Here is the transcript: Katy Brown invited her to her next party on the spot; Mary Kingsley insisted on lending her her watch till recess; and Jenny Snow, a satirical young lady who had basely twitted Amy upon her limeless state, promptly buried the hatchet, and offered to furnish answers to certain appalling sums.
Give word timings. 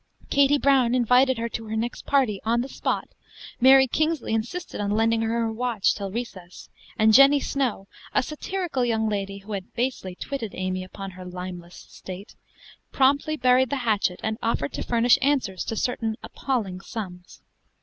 Katy 0.31 0.57
Brown 0.57 0.95
invited 0.95 1.37
her 1.37 1.47
to 1.49 1.65
her 1.65 1.75
next 1.75 2.07
party 2.07 2.41
on 2.43 2.61
the 2.61 2.67
spot; 2.67 3.09
Mary 3.59 3.85
Kingsley 3.85 4.33
insisted 4.33 4.81
on 4.81 4.89
lending 4.89 5.21
her 5.21 5.41
her 5.41 5.51
watch 5.53 5.93
till 5.93 6.09
recess; 6.11 6.71
and 6.97 7.13
Jenny 7.13 7.39
Snow, 7.39 7.87
a 8.11 8.23
satirical 8.23 8.83
young 8.83 9.07
lady 9.07 9.37
who 9.45 9.51
had 9.51 9.75
basely 9.75 10.15
twitted 10.15 10.55
Amy 10.55 10.83
upon 10.83 11.11
her 11.11 11.23
limeless 11.23 11.85
state, 11.91 12.33
promptly 12.91 13.37
buried 13.37 13.69
the 13.69 13.75
hatchet, 13.85 14.19
and 14.23 14.39
offered 14.41 14.73
to 14.73 14.81
furnish 14.81 15.19
answers 15.21 15.63
to 15.65 15.75
certain 15.75 16.15
appalling 16.23 16.81
sums. 16.81 17.43